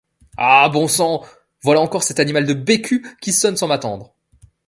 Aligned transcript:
Ah! 0.35 0.67
bon 0.67 0.87
sang! 0.87 1.23
voilà 1.61 1.79
encore 1.79 2.01
cet 2.01 2.19
animal 2.19 2.47
de 2.47 2.55
Bécu 2.55 3.05
qui 3.21 3.31
sonne 3.31 3.55
sans 3.55 3.67
m’attendre! 3.67 4.15